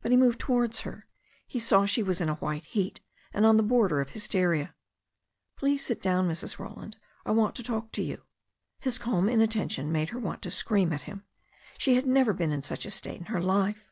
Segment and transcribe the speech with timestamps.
[0.00, 1.06] But he moved towards her.
[1.46, 3.02] He saw she was in a white heat,
[3.34, 4.74] and on the border of hysteria.
[5.58, 6.58] "Please sit down, Mrs.
[6.58, 6.96] Roland.
[7.26, 8.22] I want to talk to you."
[8.80, 11.22] His calm inattention made her want to scream at hioL
[11.76, 13.90] She had never been in such a state in her life.